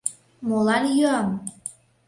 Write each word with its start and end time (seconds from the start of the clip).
Молан 0.47 0.83
йӱам? 0.95 1.27